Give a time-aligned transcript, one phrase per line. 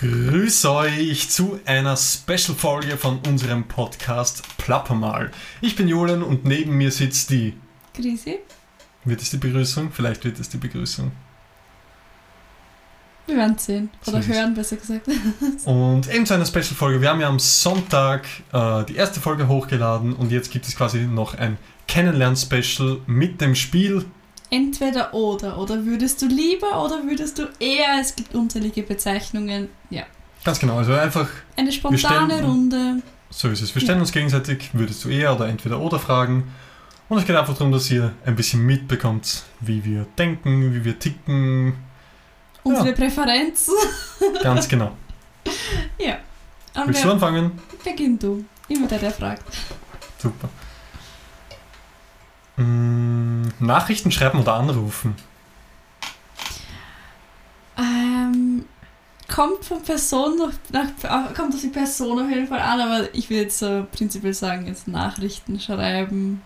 [0.00, 5.30] Grüße euch zu einer Special-Folge von unserem Podcast Plappermal.
[5.60, 7.52] Ich bin Julian und neben mir sitzt die.
[7.94, 8.38] Grüße.
[9.04, 9.92] Wird es die Begrüßung?
[9.92, 11.12] Vielleicht wird es die Begrüßung.
[13.26, 13.90] Wir werden sehen.
[14.06, 14.28] Oder es.
[14.28, 15.06] hören, besser gesagt.
[15.66, 17.02] Und eben zu einer Special-Folge.
[17.02, 21.00] Wir haben ja am Sonntag äh, die erste Folge hochgeladen und jetzt gibt es quasi
[21.00, 21.58] noch ein
[21.88, 24.06] Kennenlern-Special mit dem Spiel.
[24.50, 25.58] Entweder oder.
[25.58, 27.98] Oder würdest du lieber oder würdest du eher?
[28.00, 29.68] Es gibt unzählige Bezeichnungen.
[29.90, 30.02] Ja.
[30.44, 33.02] Ganz genau, also einfach Eine spontane stellen- Runde.
[33.30, 33.74] so ist es.
[33.74, 36.52] Wir stellen uns gegenseitig, würdest du eher oder entweder oder fragen.
[37.08, 40.98] Und es geht einfach darum, dass ihr ein bisschen mitbekommt, wie wir denken, wie wir
[40.98, 41.74] ticken.
[42.62, 43.74] Unsere Präferenzen.
[44.42, 44.92] Ganz genau.
[45.98, 46.18] ja.
[46.74, 47.52] Und Willst du anfangen?
[47.84, 48.44] beginn du.
[48.68, 49.42] Immer der, der fragt.
[50.18, 50.48] Super.
[52.60, 55.14] Mm, Nachrichten schreiben oder anrufen?
[57.78, 58.66] Ähm,
[59.28, 63.30] kommt von Person noch, nach, kommt auf die Person auf jeden Fall an, aber ich
[63.30, 66.42] will jetzt so prinzipiell sagen, jetzt Nachrichten schreiben.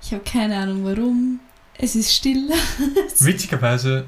[0.00, 1.40] Ich habe keine Ahnung warum.
[1.76, 2.50] Es ist still.
[3.18, 4.06] Witzigerweise,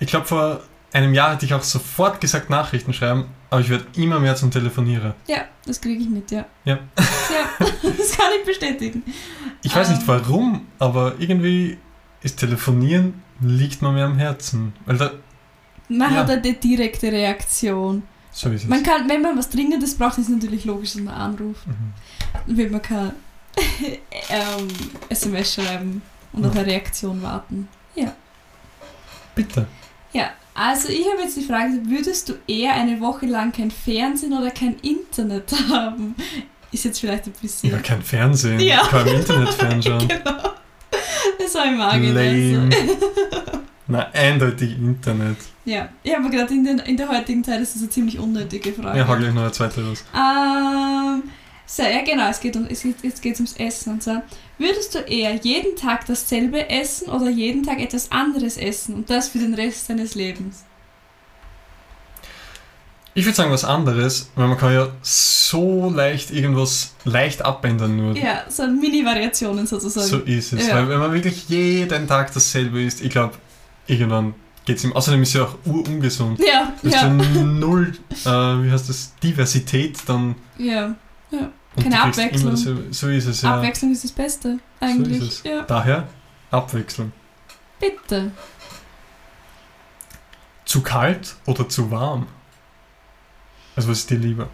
[0.00, 3.84] ich glaube vor einem Jahr hätte ich auch sofort gesagt Nachrichten schreiben, aber ich werde
[3.96, 5.14] immer mehr zum Telefonierer.
[5.26, 6.46] Ja, das kriege ich mit, ja.
[6.64, 6.78] Ja.
[7.30, 9.02] Ja, das kann ich bestätigen.
[9.62, 10.08] Ich weiß nicht Ähm.
[10.08, 11.78] warum, aber irgendwie
[12.22, 14.72] ist Telefonieren liegt mir mehr am Herzen.
[14.86, 15.10] Weil da,
[15.88, 16.20] Man Ja.
[16.20, 18.02] hat eine direkte Reaktion.
[18.32, 18.68] so ist es.
[18.68, 21.66] Man kann, wenn man was Dringendes braucht, ist es natürlich logisch, dass man anruft.
[21.66, 22.56] Mhm.
[22.56, 23.12] Wird man kein
[24.30, 24.68] ähm,
[25.08, 26.60] SMS schreiben und auf Ja.
[26.62, 27.68] eine Reaktion warten.
[29.34, 29.66] Bitte.
[30.12, 34.34] Ja, also ich habe jetzt die Frage, würdest du eher eine Woche lang kein Fernsehen
[34.34, 36.14] oder kein Internet haben?
[36.70, 37.70] Ist jetzt vielleicht ein bisschen...
[37.70, 38.60] Ja, kein Fernsehen.
[38.60, 38.86] Ja.
[38.86, 40.06] Im Internet fernschauen.
[40.06, 40.50] genau.
[41.38, 41.78] Das war im.
[41.78, 42.70] Lame.
[42.70, 43.58] Also.
[43.86, 45.38] Na, eindeutig Internet.
[45.64, 48.72] Ja, ich habe gedacht, in, den, in der heutigen Zeit ist das eine ziemlich unnötige
[48.72, 48.98] Frage.
[48.98, 50.04] Ja, hau gleich noch eine zweite raus.
[50.14, 51.22] Ähm,
[51.72, 54.20] so, ja genau, es geht, um, es geht, jetzt geht's ums Essen und so.
[54.58, 59.28] Würdest du eher jeden Tag dasselbe essen oder jeden Tag etwas anderes essen und das
[59.28, 60.64] für den Rest deines Lebens?
[63.14, 68.16] Ich würde sagen was anderes, weil man kann ja so leicht irgendwas leicht abändern nur.
[68.16, 70.08] Ja, so Mini-Variationen sozusagen.
[70.08, 70.66] So ist es.
[70.66, 70.74] Ja.
[70.74, 73.34] Weil wenn man wirklich jeden Tag dasselbe isst, ich glaube,
[73.86, 74.92] irgendwann geht es ihm.
[74.92, 76.40] Außerdem ist ja auch urungesund.
[76.40, 77.92] ja, Du hast ja ja, null,
[78.24, 80.34] äh, wie heißt das, Diversität dann.
[80.58, 80.96] ja.
[81.76, 82.50] Und Keine Abwechslung.
[82.50, 82.92] Dasselbe.
[82.92, 83.54] so ist es, ja.
[83.56, 85.18] Abwechslung ist das Beste, eigentlich.
[85.22, 85.42] ist es.
[85.44, 86.08] Ja, Daher
[86.50, 87.12] Abwechslung.
[87.78, 88.32] bitte.
[90.64, 92.26] Zu kalt oder zu warm?
[93.76, 94.48] Also was ist dir lieber?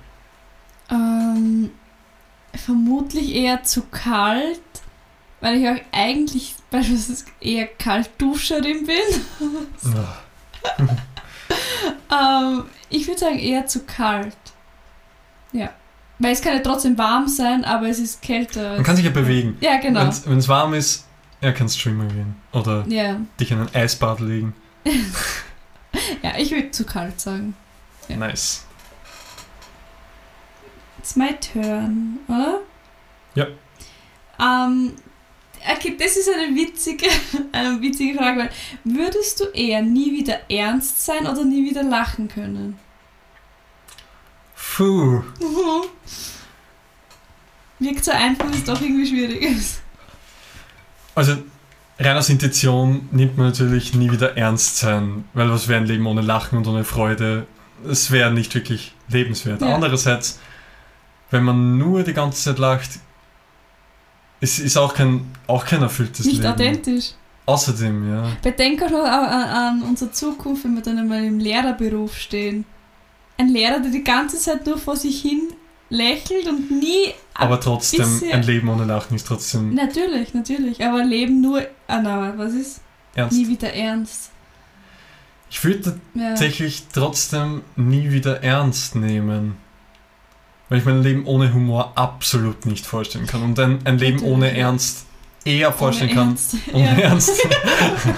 [0.90, 1.70] Ähm,
[2.54, 4.60] vermutlich eher zu kalt,
[5.40, 9.92] weil ich auch eigentlich beispielsweise eher Kaltduscherin bin.
[12.10, 14.36] Ähm, ich würde sagen eher zu kalt.
[15.52, 15.70] Ja.
[16.18, 18.74] Weil es kann ja trotzdem warm sein, aber es ist kälter.
[18.76, 19.56] Man kann sich ja bewegen.
[19.60, 20.00] Ja, genau.
[20.24, 21.06] Wenn es warm ist,
[21.42, 22.36] ja, kannst du schwimmen gehen.
[22.52, 23.20] Oder Ja.
[23.38, 24.54] dich in ein Eisbad legen.
[26.22, 27.54] ja, ich würde zu kalt sagen.
[28.08, 28.16] Ja.
[28.16, 28.64] Nice.
[30.98, 32.60] It's my turn, oder?
[33.34, 33.46] Ja.
[34.40, 34.92] Ähm,
[35.70, 37.06] okay, das ist eine witzige,
[37.52, 38.50] eine witzige Frage, weil
[38.84, 42.78] würdest du eher nie wieder ernst sein oder nie wieder lachen können?
[44.76, 45.22] Puh.
[47.78, 49.48] Wirkt so einfach, ist doch irgendwie schwierig.
[51.14, 51.38] Also,
[51.98, 56.06] rein aus Intuition nimmt man natürlich nie wieder ernst sein, weil was wäre ein Leben
[56.06, 57.46] ohne Lachen und ohne Freude?
[57.88, 59.62] Es wäre nicht wirklich lebenswert.
[59.62, 59.74] Ja.
[59.74, 60.40] Andererseits,
[61.30, 62.90] wenn man nur die ganze Zeit lacht,
[64.42, 66.52] es ist auch kein, auch kein erfülltes Nicht Leben.
[66.52, 67.12] authentisch.
[67.46, 68.30] Außerdem, ja.
[68.42, 72.66] Bedenk auch noch an, an unsere Zukunft, wenn wir dann einmal im Lehrerberuf stehen.
[73.38, 75.42] Ein Lehrer, der die ganze Zeit nur vor sich hin
[75.90, 77.14] lächelt und nie.
[77.34, 80.84] Aber trotzdem, ein Leben ohne Lachen ist trotzdem Natürlich, natürlich.
[80.84, 81.62] Aber Leben nur.
[81.86, 82.80] Ah, na, was ist?
[83.14, 83.36] ernst.
[83.36, 84.30] Nie wieder ernst.
[85.50, 86.30] Ich würde Ja.
[86.30, 89.56] tatsächlich trotzdem nie wieder ernst nehmen.
[90.68, 93.42] Weil ich mein Leben ohne Humor absolut nicht vorstellen kann.
[93.42, 94.56] Und ein, ein Leben Natürlich, ohne.
[94.56, 95.06] Ernst
[95.44, 96.28] eher vorstellen Ohne kann.
[96.28, 96.54] Ernst.
[96.72, 97.08] Ohne ja.
[97.08, 97.30] Ernst.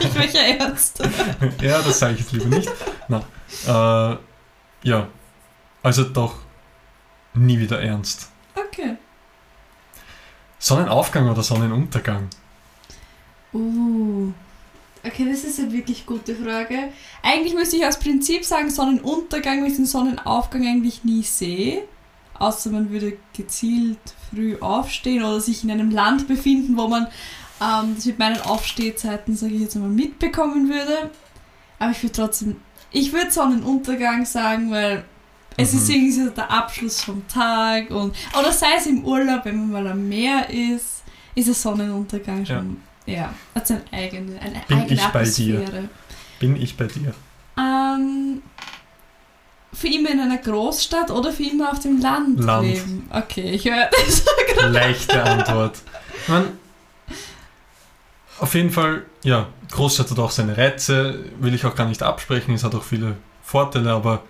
[0.00, 0.98] Ich welcher Ernst.
[1.62, 2.70] ja, das sage ich jetzt lieber nicht.
[3.08, 4.16] Na, äh,
[4.82, 5.08] ja,
[5.82, 6.36] also doch
[7.34, 8.30] nie wieder ernst.
[8.54, 8.96] Okay.
[10.58, 12.28] Sonnenaufgang oder Sonnenuntergang?
[13.52, 14.32] Uh.
[15.04, 16.92] Okay, das ist eine wirklich gute Frage.
[17.22, 21.84] Eigentlich müsste ich aus Prinzip sagen Sonnenuntergang, weil ich den Sonnenaufgang eigentlich nie sehe.
[22.34, 23.98] Außer man würde gezielt
[24.30, 27.06] früh aufstehen oder sich in einem Land befinden, wo man
[27.60, 31.10] ähm, das mit meinen Aufstehzeiten, sage ich jetzt einmal, mitbekommen würde.
[31.78, 32.56] Aber ich würde trotzdem
[32.90, 35.04] ich würde Sonnenuntergang sagen, weil
[35.56, 35.94] es ist Mhm.
[35.94, 39.92] irgendwie so der Abschluss vom Tag und oder sei es im Urlaub, wenn man mal
[39.92, 41.02] am Meer ist,
[41.34, 42.76] ist der Sonnenuntergang schon
[43.06, 45.56] ja, hat seine eigene, eine Bin eigene ich bei dir?
[45.58, 45.88] Atmosphäre.
[46.40, 47.14] Bin ich bei dir?
[47.58, 48.42] Ähm,
[49.72, 52.66] für immer in einer Großstadt oder für immer auf dem Land, Land.
[52.66, 53.08] leben?
[53.10, 54.24] Okay, ich höre das.
[54.70, 55.78] Leichte Antwort.
[56.26, 56.44] Mein,
[58.40, 62.54] auf jeden Fall, ja, Großstadt hat auch seine Reize, will ich auch gar nicht absprechen,
[62.54, 64.22] es hat auch viele Vorteile, aber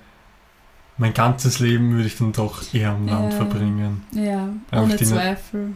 [0.97, 3.37] mein ganzes Leben würde ich dann doch eher am Land Ja.
[3.39, 4.05] verbringen.
[4.13, 5.75] Ja, ohne Zweifel.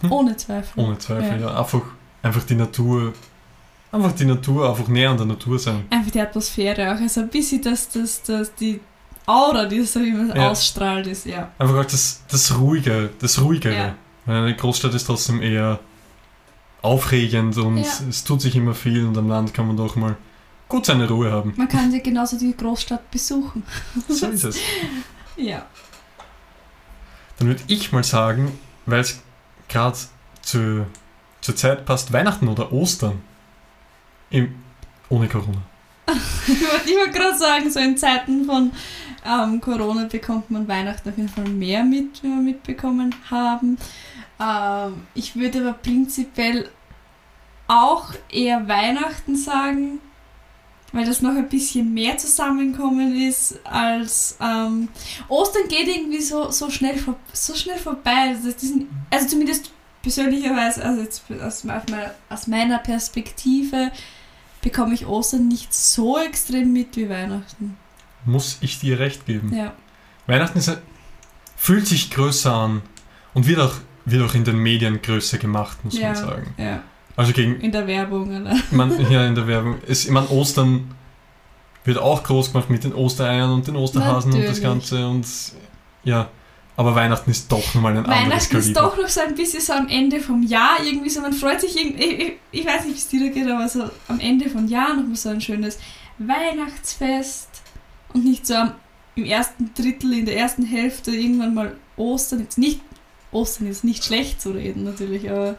[0.00, 0.12] Hm?
[0.12, 0.84] Ohne Zweifel.
[0.84, 1.56] Ohne Zweifel, ja.
[1.58, 1.82] Einfach,
[2.22, 3.12] einfach die Natur,
[3.92, 5.84] einfach die Natur, einfach näher an der Natur sein.
[5.90, 7.00] Einfach die Atmosphäre auch.
[7.00, 8.80] Also ein bisschen das, das, das, die
[9.26, 10.50] Aura, die so immer Ja.
[10.50, 11.50] ausstrahlt, ist, ja.
[11.58, 13.74] Einfach auch das, das Ruhige, das Ruhigere.
[13.74, 13.94] Ja.
[14.26, 15.78] Eine Großstadt ist trotzdem eher
[16.84, 17.84] aufregend und Ja.
[18.08, 20.16] es tut sich immer viel und am Land kann man doch mal
[20.68, 21.54] gut seine Ruhe haben.
[21.56, 23.62] Man kann ja genauso die Großstadt besuchen.
[24.08, 24.58] So ist es.
[25.36, 25.66] Ja.
[27.38, 28.52] Dann würde ich mal sagen,
[28.86, 29.20] weil es
[29.68, 29.96] gerade
[30.42, 30.86] zu,
[31.40, 33.20] zur Zeit passt, Weihnachten oder Ostern.
[34.30, 34.54] Im,
[35.08, 35.62] ohne Corona.
[36.86, 38.70] Ich wollte gerade sagen, so in Zeiten von
[39.24, 43.78] ähm, Corona bekommt man Weihnachten auf jeden Fall mehr mit, wie wir mitbekommen haben.
[44.40, 46.68] Ähm, ich würde aber prinzipiell
[47.66, 50.00] auch eher Weihnachten sagen,
[50.92, 54.88] weil das noch ein bisschen mehr Zusammenkommen ist als ähm,
[55.28, 56.96] Ostern geht irgendwie so, so, schnell,
[57.32, 58.28] so schnell vorbei.
[58.28, 59.72] Also, sind, also zumindest
[60.02, 61.66] persönlicherweise, also jetzt aus,
[62.28, 63.90] aus meiner Perspektive,
[64.60, 67.76] bekomme ich Ostern nicht so extrem mit wie Weihnachten.
[68.24, 69.54] Muss ich dir recht geben.
[69.54, 69.72] Ja.
[70.26, 70.78] Weihnachten ist,
[71.56, 72.82] fühlt sich größer an
[73.34, 73.74] und wird auch,
[74.04, 76.54] wird auch in den Medien größer gemacht, muss ja, man sagen.
[76.56, 76.82] Ja,
[77.16, 78.28] Also gegen, in der Werbung.
[78.28, 78.56] Oder?
[78.70, 80.94] man hier in der Werbung, ist, ich meine, Ostern
[81.84, 84.62] wird auch groß gemacht mit den Ostereiern und den Osterhasen und das Natürlich.
[84.62, 85.26] Ganze und
[86.02, 86.28] ja,
[86.76, 89.72] aber Weihnachten ist doch nochmal ein anderes Weihnachten ist doch noch so ein bisschen so
[89.74, 90.76] am Ende vom Jahr.
[90.84, 93.32] Irgendwie so, man freut sich irgendwie, ich, ich, ich weiß nicht, wie es dir da
[93.32, 95.78] geht, aber so am Ende vom Jahr nochmal so ein schönes
[96.18, 97.63] Weihnachtsfest
[98.14, 98.72] und nicht so am,
[99.16, 102.40] im ersten Drittel, in der ersten Hälfte irgendwann mal Ostern.
[102.40, 102.80] Jetzt nicht,
[103.32, 105.56] Ostern ist nicht schlecht zu reden natürlich, aber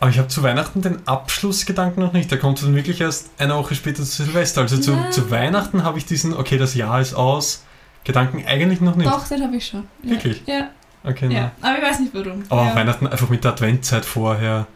[0.00, 2.30] Aber ich habe zu Weihnachten den Abschlussgedanken noch nicht.
[2.30, 4.60] Der kommt dann wirklich erst eine Woche später zu Silvester.
[4.62, 5.10] Also zu, Ja.
[5.10, 7.64] zu Weihnachten habe ich diesen, okay, das Jahr ist aus,
[8.04, 9.08] Gedanken eigentlich noch nicht.
[9.10, 9.84] doch, den habe ich schon.
[10.02, 10.10] Ja.
[10.10, 10.42] Wirklich?
[10.46, 10.68] Ja,
[11.06, 12.42] Okay, ja, aber ich weiß nicht warum.
[12.48, 12.74] Aber ja.
[12.74, 14.66] Weihnachten einfach mit der Adventzeit vorher.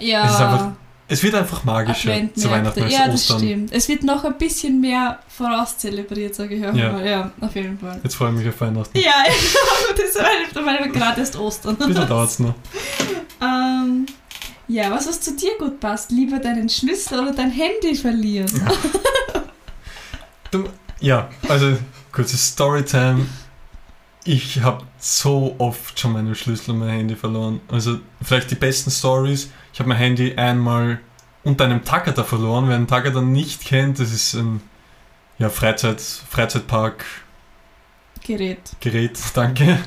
[0.00, 0.72] Ja, Es ist einfach
[1.06, 3.38] Es wird einfach magischer zu Weihnachten als Ja, das Ostern.
[3.38, 3.72] stimmt.
[3.72, 6.92] Es wird noch ein bisschen mehr vorauszelebriert, sage ich auch Ja.
[6.92, 7.06] mal.
[7.06, 8.00] Ja, auf jeden Fall.
[8.02, 8.98] Jetzt freue ich mich auf Weihnachten.
[8.98, 9.12] Ja,
[9.96, 11.76] das meine gerade erst Ostern.
[11.76, 12.54] Bitte dauert es noch.
[13.42, 14.06] Ähm,
[14.66, 16.10] ja, was was zu dir gut passt?
[16.10, 18.48] Lieber deinen Schlüssel oder dein Handy verlieren?
[21.00, 21.76] Ja, also
[22.12, 23.26] kurze Storytime.
[24.26, 27.60] Ich habe so oft schon meine Schlüssel und mein Handy verloren.
[27.68, 29.50] Also vielleicht die besten Stories.
[29.72, 31.00] Ich habe mein Handy einmal
[31.42, 32.68] unter einem Tagada verloren.
[32.68, 34.62] Wer einen Tagada nicht kennt, das ist ein
[35.38, 37.04] ja, Freizeit, Freizeitpark
[38.22, 38.58] Gerät.
[38.80, 39.78] Gerät, danke.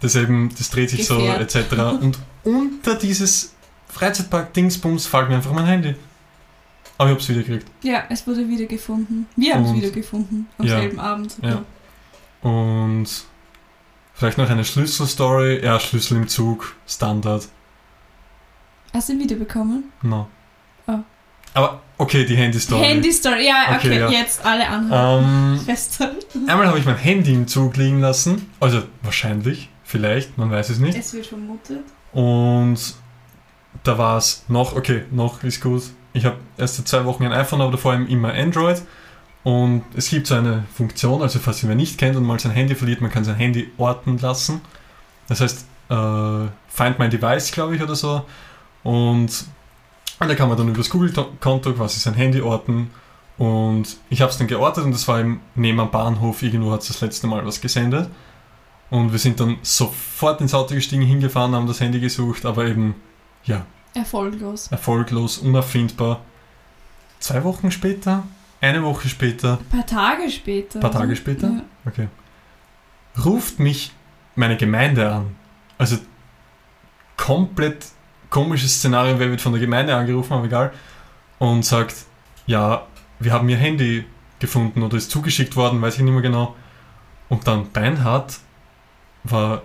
[0.00, 1.50] Das eben, das dreht sich Gefährt.
[1.50, 1.72] so etc.
[2.00, 3.54] Und unter dieses
[3.88, 5.94] Freizeitpark Dingsbums fällt mir einfach mein Handy.
[6.96, 7.66] Aber ich hab's wieder gekriegt.
[7.82, 9.26] Ja, es wurde wiedergefunden.
[9.36, 10.46] Wir haben es Und- wiedergefunden.
[10.56, 10.78] Am Ja.
[10.80, 11.36] selben Abend.
[11.42, 11.62] Ja.
[12.48, 13.06] Und
[14.16, 15.64] vielleicht noch eine Schlüsselstory.
[15.64, 17.46] Ja, Schlüssel im Zug, Standard.
[18.92, 19.92] Hast du ihn wiederbekommen?
[20.02, 20.28] No.
[20.86, 21.00] Ah.
[21.54, 22.84] Aber okay, die Handy-Story.
[22.84, 23.46] Handy-Story.
[23.46, 24.10] Ja, okay, Okay, ja.
[24.10, 25.54] jetzt alle anhören.
[25.56, 26.48] Ähm, Festhalten.
[26.48, 28.50] einmal habe ich mein Handy im Zug liegen lassen.
[28.60, 30.98] Also wahrscheinlich, vielleicht, man weiß es nicht.
[30.98, 31.84] Es wird vermutet.
[32.12, 32.78] Und
[33.84, 35.82] da war es noch, okay, noch ist gut.
[36.12, 38.80] Ich habe erst seit zwei Wochen ein iPhone, aber davor eben immer Android.
[39.46, 42.50] Und es gibt so eine Funktion, also falls ihr wer nicht kennt und mal sein
[42.50, 44.60] Handy verliert, man kann sein Handy orten lassen.
[45.28, 48.26] Das heißt, äh, Find My Device, glaube ich, oder so.
[48.82, 49.44] Und,
[50.18, 52.90] und da kann man dann über das Google-Konto quasi sein Handy orten.
[53.38, 56.80] Und ich habe es dann geortet und das war eben neben am Bahnhof, irgendwo hat
[56.80, 58.10] es das letzte Mal was gesendet.
[58.90, 62.96] Und wir sind dann sofort ins Auto gestiegen, hingefahren, haben das Handy gesucht, aber eben,
[63.44, 64.66] ja, Erfolglos.
[64.72, 66.22] erfolglos, unauffindbar.
[67.20, 68.24] Zwei Wochen später,
[68.60, 70.78] eine Woche später, Ein paar Tage später.
[70.78, 71.48] Ein paar Tage später?
[71.48, 71.62] Ja.
[71.86, 72.08] okay,
[73.24, 73.92] ruft mich
[74.34, 75.36] meine Gemeinde an.
[75.78, 75.98] Also
[77.16, 77.86] komplett
[78.30, 80.72] komisches Szenario, wer wird von der Gemeinde angerufen, aber egal.
[81.38, 81.94] Und sagt,
[82.46, 82.86] ja,
[83.20, 84.04] wir haben ihr Handy
[84.38, 86.54] gefunden oder ist zugeschickt worden, weiß ich nicht mehr genau.
[87.28, 88.38] Und dann Beinhard
[89.24, 89.62] war,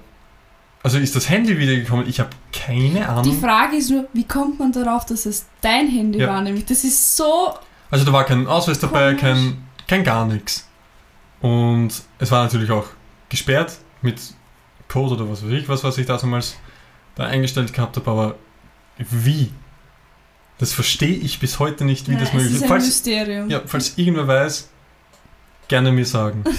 [0.83, 2.07] also ist das Handy wiedergekommen.
[2.07, 3.23] Ich habe keine Ahnung.
[3.23, 6.27] Die Frage ist nur, wie kommt man darauf, dass es dein Handy Ja.
[6.29, 6.41] war?
[6.41, 7.53] Nämlich, das ist so.
[7.91, 9.21] Also da war kein Ausweis dabei, Komisch.
[9.21, 10.67] kein, kein gar nichts.
[11.41, 12.85] Und es war natürlich auch
[13.29, 14.19] gesperrt mit
[14.87, 16.55] Code oder was weiß ich, was, was ich damals
[17.15, 18.35] da eingestellt gehabt habe, aber
[18.97, 19.51] wie?
[20.57, 22.63] Das verstehe ich bis heute nicht, wie Ja, das möglich ist ist.
[22.63, 23.49] ein Falls, Mysterium.
[23.49, 24.69] ja, falls irgendwer weiß,
[25.67, 26.43] gerne mir sagen.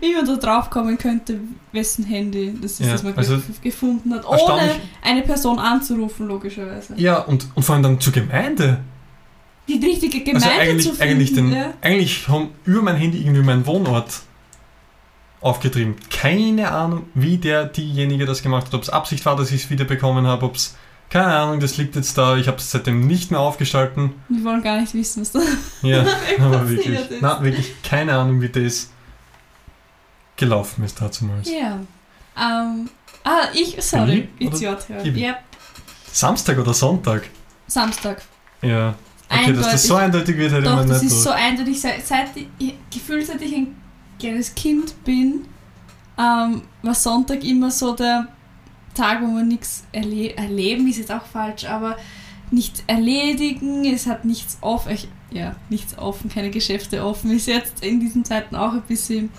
[0.00, 1.40] Wie man da drauf kommen könnte,
[1.72, 6.26] wessen Handy das ist, Ja, das man also gef- gefunden hat, ohne eine Person anzurufen,
[6.28, 6.92] logischerweise.
[6.98, 8.80] Ja, und, und vor allem dann zur Gemeinde.
[9.68, 11.12] Die richtige Gemeinde also eigentlich, zu finden.
[11.12, 11.74] eigentlich, den, ja.
[11.80, 14.22] eigentlich haben über mein Handy irgendwie meinen Wohnort
[15.40, 15.96] aufgetrieben.
[16.10, 18.74] Keine Ahnung, wie der diejenige das gemacht hat.
[18.74, 20.76] Ob es Absicht war, dass ich es wieder bekommen habe, ob es.
[21.10, 22.36] Keine Ahnung, das liegt jetzt da.
[22.36, 24.14] Ich habe es seitdem nicht mehr aufgestalten.
[24.28, 25.40] Wir wollen gar nicht wissen, was da
[25.82, 26.04] Ja,
[26.40, 26.98] aber wirklich.
[26.98, 27.10] ist.
[27.20, 28.90] Na, wirklich keine Ahnung, wie das
[30.36, 31.48] gelaufen ist damals.
[31.48, 31.78] Ja.
[32.36, 32.88] Ähm,
[33.22, 35.04] ah, ich, sorry, turn.
[35.04, 35.20] Ibi?
[35.20, 35.36] Ja,
[36.10, 37.28] Samstag oder Sonntag?
[37.66, 38.22] Samstag.
[38.62, 38.94] Ja.
[39.42, 41.34] Okay, dass das so eindeutig wird, hätte Doch, man das nicht ist durch.
[41.34, 41.80] so eindeutig.
[41.80, 43.74] Seit, seit ich, gefühlt, seit ich ein
[44.18, 45.46] kleines Kind bin,
[46.18, 48.28] ähm, war Sonntag immer so der
[48.94, 51.96] Tag, wo man nichts erle erleben, ist jetzt auch falsch, aber
[52.50, 57.84] nichts erledigen, es hat nichts offen, ich, ja, nichts offen, keine Geschäfte offen, ist jetzt
[57.84, 59.30] in diesen Zeiten auch ein bisschen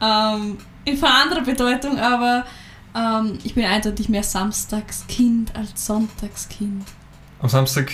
[0.00, 2.44] ähm, in anderer Bedeutung, aber
[2.94, 6.84] ähm, ich bin eindeutig mehr Samstagskind als Sonntagskind.
[7.40, 7.90] Am Samstag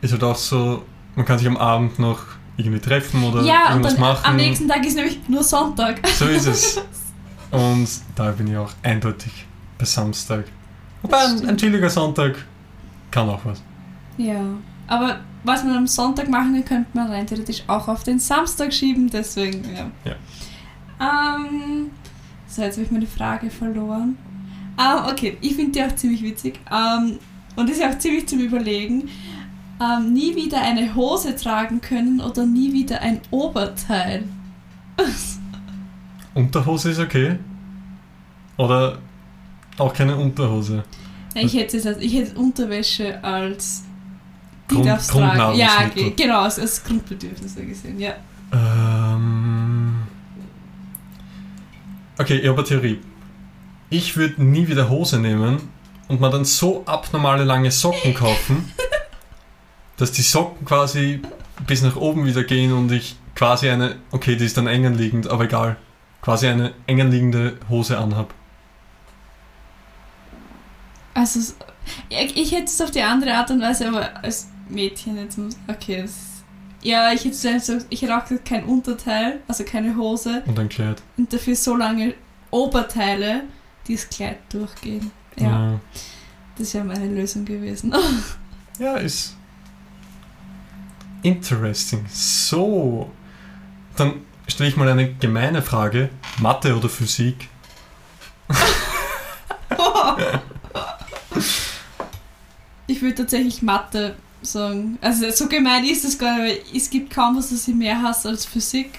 [0.00, 0.84] ist halt auch so,
[1.16, 2.20] man kann sich am Abend noch
[2.56, 4.24] irgendwie treffen oder ja, und irgendwas dann machen.
[4.24, 6.06] am nächsten Tag ist nämlich nur Sonntag.
[6.08, 6.82] So ist es.
[7.50, 9.46] Und da bin ich auch eindeutig
[9.78, 10.44] bei Samstag.
[11.00, 12.34] Wobei ein, ein chilliger Sonntag
[13.10, 13.62] kann auch was.
[14.18, 14.40] Ja,
[14.86, 18.74] aber was man am Sonntag machen kann, könnte man rein theoretisch auch auf den Samstag
[18.74, 19.90] schieben, deswegen, ja.
[20.04, 21.36] Ja.
[21.36, 21.90] Ähm,
[22.46, 24.18] so, jetzt habe ich meine Frage verloren.
[24.78, 26.60] Ähm, okay, ich finde die auch ziemlich witzig.
[26.70, 27.18] Ähm,
[27.56, 29.08] und ist ja auch ziemlich zum Überlegen.
[29.80, 34.24] Ähm, nie wieder eine Hose tragen können oder nie wieder ein Oberteil.
[36.34, 37.38] Unterhose ist okay.
[38.56, 38.98] Oder
[39.78, 40.82] auch keine Unterhose.
[41.34, 43.84] Ich hätte es als, ich hätte Unterwäsche als
[44.70, 45.56] die Grund- darfst tragen.
[45.56, 48.14] Ja, genau, als, als Grundbedürfnis gesehen, ja.
[48.52, 49.98] Ähm
[52.18, 52.98] okay, ich habe eine Theorie.
[53.90, 55.58] Ich würde nie wieder Hose nehmen
[56.08, 58.72] und mir dann so abnormale lange Socken kaufen,
[59.98, 61.20] dass die Socken quasi
[61.66, 65.28] bis nach oben wieder gehen und ich quasi eine, okay, die ist dann eng anliegend,
[65.28, 65.76] aber egal,
[66.22, 68.32] quasi eine eng anliegende Hose anhab.
[71.14, 71.54] Also,
[72.08, 75.56] ich, hätte es auf die andere Art und Weise, aber als Mädchen jetzt muss.
[75.66, 76.44] Okay, das,
[76.80, 81.02] ja, ich hätte, also, ich hätte auch kein Unterteil, also keine Hose Und ein Kleid.
[81.16, 82.14] und dafür so lange
[82.50, 83.44] Oberteile,
[83.88, 85.10] die das Kleid durchgehen.
[85.36, 85.80] Ja, Ja,
[86.56, 87.92] das wäre meine Lösung gewesen.
[88.78, 89.37] ja ist
[91.22, 92.06] interesting.
[92.12, 93.10] So,
[93.96, 96.10] dann stelle ich mal eine gemeine Frage.
[96.40, 97.48] Mathe oder Physik?
[102.86, 104.98] ich würde tatsächlich Mathe sagen.
[105.00, 108.00] Also, so gemein ist es gar nicht, weil es gibt kaum was, das ich mehr
[108.00, 108.98] hasse als Physik.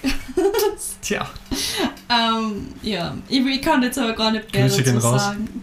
[1.02, 1.28] Tja.
[2.08, 5.48] Ähm, ja, ich, ich kann jetzt aber gar nicht mehr Grüße dazu sagen.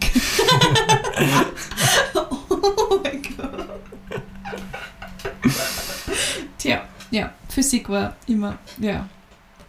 [2.14, 3.68] oh mein Gott.
[6.58, 9.08] Tja, ja, Physik war immer, ja,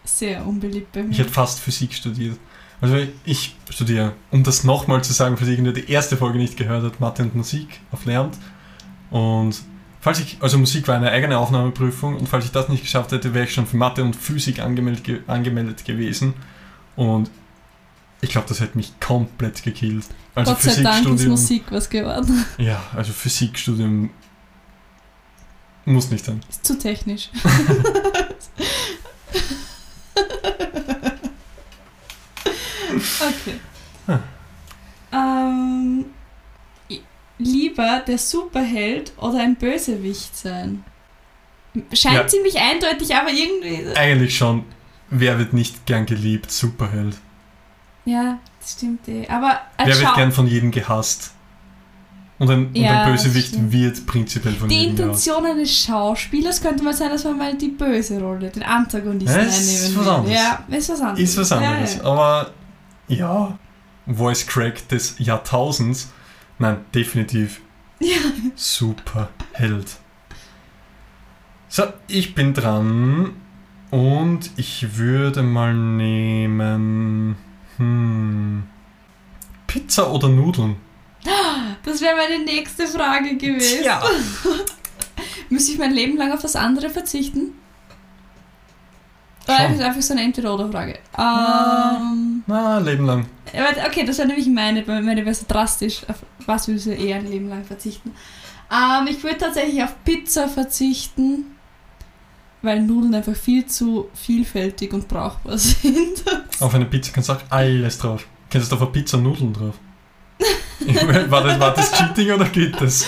[0.03, 1.11] sehr unbeliebt bei mir.
[1.11, 2.37] Ich hätte fast Physik studiert.
[2.81, 6.83] Also ich studiere, um das nochmal zu sagen, falls irgendwer die erste Folge nicht gehört
[6.83, 8.37] hat, Mathe und Musik auf Lehramt.
[9.11, 9.61] Und
[9.99, 13.33] falls ich, also Musik war eine eigene Aufnahmeprüfung und falls ich das nicht geschafft hätte,
[13.33, 16.33] wäre ich schon für Mathe und Physik angemeldet, ge angemeldet gewesen.
[16.95, 17.29] Und
[18.21, 20.05] ich glaube, das hätte mich komplett gekillt.
[20.35, 21.27] Also Gott sei Dank ist.
[21.27, 22.45] Musik was geworden.
[22.57, 24.09] Ja, also Physikstudium
[25.89, 26.41] muss nicht sein.
[26.49, 27.29] Ist zu technisch.
[33.19, 33.59] okay.
[34.07, 34.19] Hm.
[35.11, 36.05] Ähm,
[37.37, 40.83] lieber der Superheld oder ein Bösewicht sein?
[41.93, 42.27] Scheint Ja.
[42.27, 43.95] ziemlich eindeutig, aber irgendwie.
[43.95, 44.65] Eigentlich schon,
[45.09, 46.51] wer wird nicht gern geliebt?
[46.51, 47.17] Superheld.
[48.05, 49.27] Ja, das stimmt eh.
[49.27, 51.33] Aber als Wer wird gern von jedem gehasst?
[52.39, 54.85] Und ein, Ja, und ein Bösewicht wird prinzipiell von die.
[54.87, 59.41] Intention eines Schauspielers könnte mal sein, dass man mal die böse Rolle, den Antagonisten Ja,
[59.43, 60.11] ist einnehmen was will.
[60.13, 60.33] anderes.
[60.69, 61.19] Ja, ist was anderes.
[61.19, 61.95] Ist was anderes.
[61.97, 62.03] Ja.
[62.05, 62.51] Aber
[63.09, 63.59] ja,
[64.07, 66.11] Voice Crack des Jahrtausends.
[66.59, 67.59] Nein, definitiv
[67.99, 68.15] Ja.
[68.55, 69.97] Superheld.
[71.67, 73.31] So, ich bin dran
[73.91, 77.35] und ich würde mal nehmen.
[77.77, 78.63] Hm,
[79.67, 80.77] Pizza oder Nudeln?
[81.89, 83.81] Das wäre meine nächste Frage gewesen.
[83.81, 84.01] Tja.
[85.49, 87.53] Müsste ich mein Leben lang auf das andere verzichten?
[89.45, 89.81] Das ist Schon.
[89.81, 90.99] einfach so eine Entweder-Oder-Frage.
[91.17, 93.25] Ähm, Na, Leben lang.
[93.51, 96.01] Ja, Okay, das wäre nämlich meine, meine wäre so drastisch.
[96.07, 98.13] Auf was würdest du eher ein Leben lang verzichten?
[98.71, 101.55] Ähm, ich würde tatsächlich auf Pizza verzichten,
[102.61, 106.23] weil Nudeln einfach viel zu vielfältig und brauchbar sind.
[106.59, 108.27] Auf eine Pizza kannst du auch alles drauf.
[108.51, 109.75] Kannst du auf eine Pizza Nudeln drauf?
[111.29, 113.05] War, das, war das Cheating oder geht das?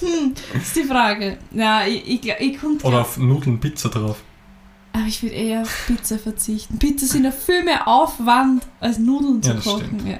[0.00, 1.38] hm, das ist die Frage.
[1.52, 2.84] Ja, ich, ich, ich konnte.
[2.86, 4.18] Oder auf Nudeln Pizza drauf?
[4.92, 6.78] Aber ich würde eher auf Pizza verzichten.
[6.78, 10.06] Pizza sind ja viel mehr Aufwand, als Nudeln zu Ja, das kochen.
[10.06, 10.18] Ja.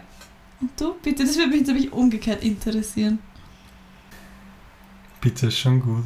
[0.60, 3.18] Und du, bitte, das würde mich jetzt nämlich umgekehrt interessieren.
[5.20, 6.04] Pizza ist schon gut.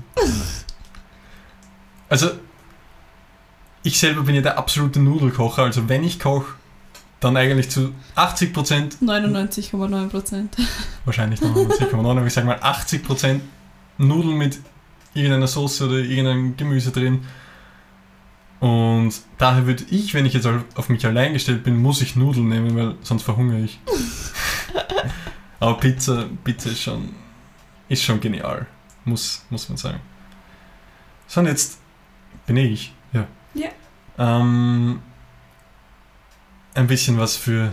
[2.08, 2.30] Also,
[3.82, 5.62] ich selber bin ja der absolute Nudelkocher.
[5.62, 6.54] Also, wenn ich koche,
[7.20, 10.56] dann eigentlich zu 80%, 99,9 Prozent.
[11.04, 13.40] wahrscheinlich 99,9, aber ich sage mal 80%
[13.98, 14.58] Nudeln mit
[15.14, 17.24] irgendeiner Soße oder irgendeinem Gemüse drin.
[18.60, 22.48] Und daher würde ich, wenn ich jetzt auf mich allein gestellt bin, muss ich Nudeln
[22.48, 23.80] nehmen, weil sonst verhungere ich.
[25.60, 27.10] aber Pizza, Pizza ist schon,
[27.88, 28.66] ist schon genial.
[29.04, 30.00] Muss, muss man sagen.
[31.26, 31.78] So, und jetzt
[32.46, 32.94] bin ich.
[33.12, 33.26] Ja.
[33.54, 33.68] Ja.
[34.18, 35.00] Ähm,
[36.76, 37.72] ein bisschen was für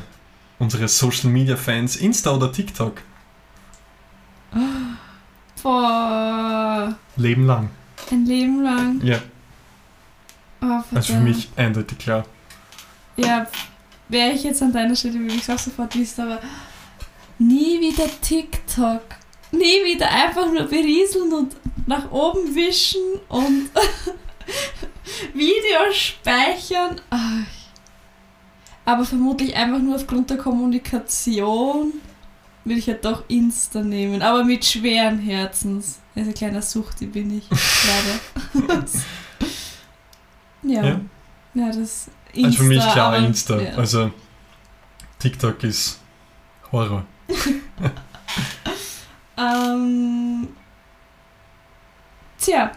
[0.60, 1.96] unsere Social Media Fans.
[1.96, 3.02] Insta oder TikTok?
[5.62, 7.70] Boah, Leben lang.
[8.12, 9.02] ein Leben lang.
[9.04, 9.20] Ja,
[10.66, 12.26] Oh, also für mich eindeutig klar.
[13.18, 13.46] Ja,
[14.08, 16.40] wäre ich jetzt an deiner Stelle, würde ich es auch sofort wissen, aber
[17.38, 19.02] nie wieder TikTok.
[19.52, 21.56] Nie wieder einfach nur berieseln und
[21.86, 23.70] nach oben wischen und
[25.34, 27.02] Videos speichern.
[27.10, 27.20] Ach.
[28.86, 31.94] Aber vermutlich einfach nur aufgrund der Kommunikation
[32.66, 34.22] will ich ja doch Insta nehmen.
[34.22, 36.00] Aber mit schweren Herzens.
[36.16, 37.48] Also ein kleiner Sucht, die bin ich
[37.88, 38.80] leider.
[40.64, 40.84] ja.
[40.84, 41.02] Ja.
[41.54, 41.68] ja.
[41.72, 43.60] das Also für mich klar aber- Insta.
[43.60, 43.76] Ja.
[43.76, 44.12] Also
[45.20, 46.00] TikTok ist
[46.72, 47.06] Horror.
[49.36, 50.48] Ähm,
[52.38, 52.72] tja,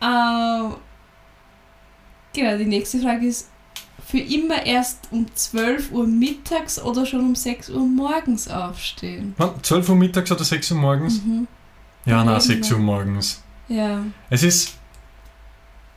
[0.00, 0.74] ähm,
[2.32, 3.48] genau, die nächste Frage ist,
[4.14, 9.34] für immer erst um 12 Uhr mittags oder schon um 6 Uhr morgens aufstehen?
[9.38, 9.60] Wann?
[9.60, 11.20] 12 Uhr mittags oder 6 Uhr morgens?
[11.24, 11.48] Mhm.
[12.04, 13.42] Ja, na, Leben 6 Uhr morgens.
[13.66, 14.74] Ja, Es ist.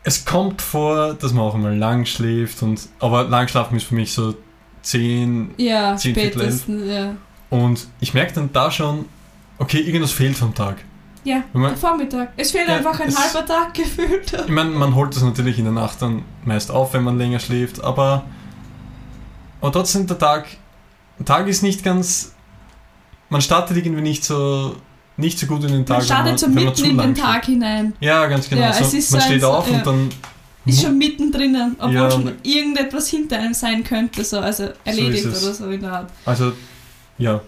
[0.04, 2.90] Es kommt vor, dass man auch einmal lang schläft und.
[2.98, 4.34] Aber lang schlafen ist für mich so
[4.82, 6.64] 10 ja, Zehn, Viertel elf.
[6.64, 7.16] spätestens, ja.
[7.52, 9.06] und ich merke dann da schon,
[9.60, 10.78] okay, irgendwas fehlt vom Tag.
[11.28, 12.30] Ja, man- der Vormittag.
[12.38, 14.32] Es fehlt Ja, einfach ein es- halber Tag gefühlt.
[14.34, 17.40] Ich meine, man holt das natürlich in der Nacht dann meist auf, wenn man länger
[17.40, 18.24] schläft, aber,
[19.62, 20.46] aber trotzdem der Tag,
[21.20, 22.34] der Tag ist nicht ganz,
[23.30, 24.76] man startet irgendwie nicht so,
[25.18, 27.16] nicht so gut in den Tag, Man startet so mitten in den.
[27.16, 27.94] Tag hinein.
[28.00, 28.62] Ja, ganz genau.
[28.62, 29.78] Ja, so, man so steht auf ja.
[29.78, 30.10] und dann
[30.66, 35.44] Ist schon mittendrin, obwohl Ja, schon irgendetwas hinter einem sein könnte, so, also erledigt es.
[35.44, 36.10] oder so in der Art.
[36.26, 36.52] also
[37.18, 37.42] ja,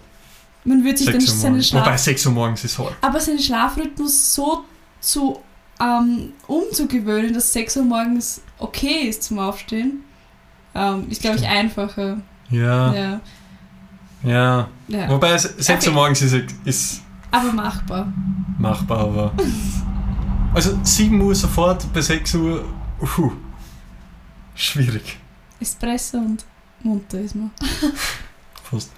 [0.69, 1.63] Man würde sich dann 6 Uhr seinen.
[1.63, 2.95] Schlaf Wobei 6 Uhr morgens ist hart.
[3.01, 4.63] Aber seinen Schlafrhythmus so
[4.99, 5.39] zu
[5.81, 10.03] ähm, umzugewöhnen, dass 6 Uhr morgens okay ist zum Aufstehen,
[10.75, 12.17] ähm, ist, glaube ich, einfacher.
[12.51, 13.19] Ja, Ja.
[14.23, 14.67] ja.
[14.87, 15.09] ja.
[15.09, 15.87] Wobei 6 Okay.
[15.87, 17.01] Uhr morgens ist, ist
[17.31, 18.13] Aber machbar.
[18.59, 19.33] machbar, aber.
[20.53, 22.65] Also 7 Uhr sofort, bei 6 Uhr,
[23.01, 23.31] uhu,
[24.55, 25.17] schwierig.
[25.59, 26.43] Espresso und
[26.81, 27.51] munter ist man.
[28.63, 28.89] Fast.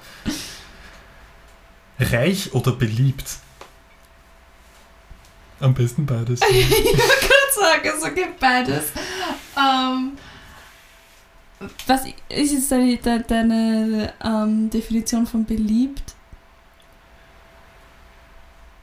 [2.02, 3.38] Reich oder beliebt?
[5.60, 6.40] Am besten beides.
[6.50, 8.86] ich wollte gerade sagen, so geht beides.
[9.58, 10.14] Ähm,
[11.86, 16.16] was ist jetzt deine, de- deine ähm, Definition von beliebt?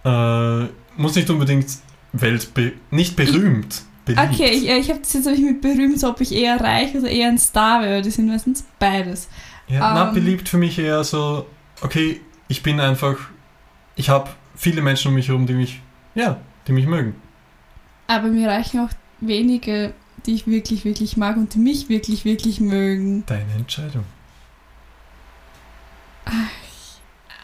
[0.05, 0.65] äh,
[0.97, 1.67] muss nicht unbedingt
[2.13, 3.83] weltbe nicht berühmt.
[4.05, 4.23] Beliebt.
[4.33, 7.09] Okay, ich, ich habe das jetzt nämlich mit berühmt, so ob ich eher reich oder
[7.11, 8.01] eher ein Star wäre.
[8.01, 9.29] Die sind meistens beides.
[9.67, 10.15] Ja, na, Ähm.
[10.15, 11.47] beliebt für mich eher so,
[11.83, 13.17] okay, ich bin einfach,
[13.97, 15.81] ich habe viele Menschen um mich herum, die mich,
[16.15, 17.15] ja, die mich mögen.
[18.07, 19.93] Aber mir reichen auch wenige,
[20.27, 23.25] die ich wirklich, wirklich mag und die mich wirklich, wirklich mögen.
[23.27, 24.05] Deine Entscheidung.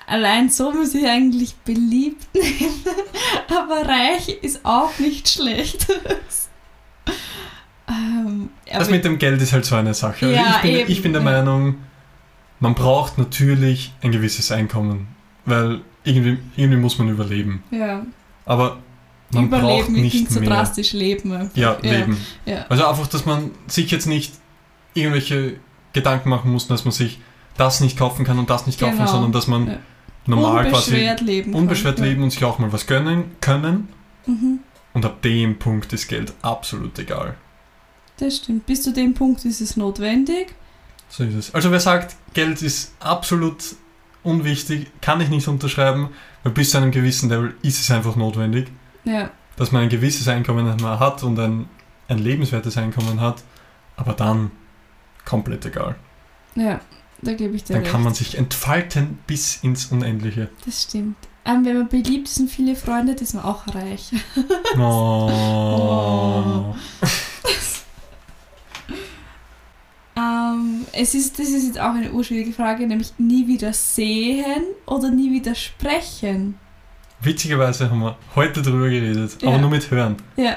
[0.06, 2.84] Allein so muss ich eigentlich beliebt nehmen.
[3.48, 5.86] Aber reich ist auch nicht schlecht.
[7.88, 10.26] ähm, Das mit dem Geld ist halt so eine Sache.
[10.26, 11.30] Also Ja, ich, bin, eben, ich bin der ja.
[11.30, 11.76] Meinung,
[12.64, 15.06] man braucht natürlich ein gewisses Einkommen,
[15.44, 17.62] weil irgendwie, irgendwie muss man überleben.
[17.70, 18.04] ja,
[18.46, 18.78] Aber
[19.32, 20.48] man braucht Überleben nicht klingt so mehr.
[20.48, 21.50] drastisch leben.
[21.54, 21.90] Ja, Ja.
[21.90, 22.16] leben.
[22.46, 22.66] Ja.
[22.68, 24.32] Also einfach, dass man sich jetzt nicht
[24.94, 25.56] irgendwelche
[25.92, 27.18] Gedanken machen muss, dass man sich
[27.56, 29.10] das nicht kaufen kann und das nicht kaufen, Genau.
[29.10, 29.78] sondern dass man Ja.
[30.26, 31.60] normal quasi unbeschwert leben kann.
[31.60, 32.04] unbeschwert ja.
[32.06, 33.88] leben und sich auch mal was gönnen können.
[34.26, 34.60] Mhm.
[34.92, 37.34] Und ab dem Punkt ist Geld absolut egal.
[38.18, 38.66] Das stimmt.
[38.66, 40.54] Bis zu dem Punkt ist es notwendig.
[41.16, 41.54] So ist es.
[41.54, 43.62] Also wer sagt, Geld ist absolut
[44.24, 46.08] unwichtig, kann ich nicht unterschreiben,
[46.42, 48.68] weil bis zu einem gewissen Level ist es einfach notwendig,
[49.04, 49.30] Ja.
[49.56, 51.68] dass man ein gewisses Einkommen hat und ein,
[52.08, 53.44] ein lebenswertes Einkommen hat,
[53.96, 54.50] aber dann
[55.24, 55.94] komplett egal.
[56.56, 56.80] Ja,
[57.22, 57.92] da gebe ich dir Dann recht.
[57.92, 60.48] kann man sich entfalten bis ins Unendliche.
[60.66, 61.16] Das stimmt.
[61.44, 64.10] Ähm, wenn man beliebt ist und viele Freunde, hat, ist man auch reich.
[64.78, 65.30] Oh.
[66.74, 66.74] Ähm,
[71.04, 75.30] es ist, das ist jetzt auch eine urschwierige Frage, nämlich nie wieder sehen oder nie
[75.30, 76.58] wieder sprechen.
[77.20, 79.48] Witzigerweise haben wir heute drüber geredet, Ja.
[79.48, 80.16] aber nur mit Hören.
[80.36, 80.56] Ja.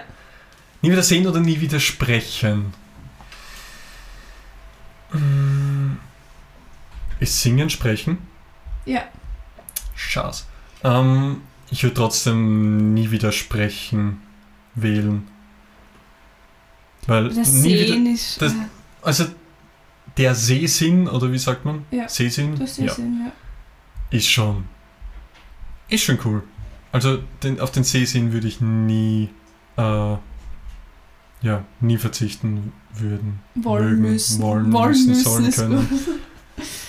[0.81, 2.73] Nie wieder sehen oder nie wieder sprechen.
[5.13, 5.97] Mm.
[7.19, 8.17] Ist Singen sprechen?
[8.85, 9.03] Ja.
[9.95, 10.45] Schatz.
[10.83, 14.21] Ähm, ich würde trotzdem nie wieder sprechen
[14.75, 15.27] wählen.
[17.07, 18.41] Weil Das nie wieder, Sehen ist.
[18.41, 18.53] das-
[19.01, 19.25] also
[20.15, 21.85] der Sehsinn, oder wie sagt man?
[21.91, 22.07] Ja.
[22.07, 22.55] Sehsinn?
[22.57, 22.93] das ja.
[22.93, 23.31] Sehen, ja.
[24.17, 24.65] Ist schon.
[25.89, 26.43] Ist schon cool.
[26.91, 29.29] Also den, auf den Sehsinn würde ich nie,
[29.77, 29.81] äh,
[31.41, 33.39] ja, nie verzichten würden.
[33.55, 34.41] Wollen mögen, müssen.
[34.41, 35.87] wollen müssen, sollen ist können.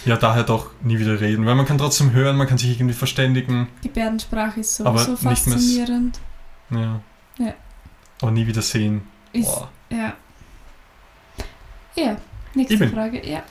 [0.05, 2.95] Ja, daher doch nie wieder reden, weil man kann trotzdem hören, man kann sich irgendwie
[2.95, 3.69] verständigen.
[3.83, 6.21] Gebärdensprache ist so, Aber so faszinierend.
[6.71, 7.01] Ja.
[7.39, 7.55] Ja.
[8.23, 9.03] Aber nie wieder sehen.
[9.33, 9.71] Ist, Boah.
[9.91, 10.17] ja.
[11.95, 12.17] Ja,
[12.59, 13.27] nächste Ich bin- Frage.
[13.29, 13.43] Ja.